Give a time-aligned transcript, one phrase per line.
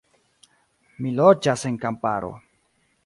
[1.03, 2.33] Mi loĝas en kamparo.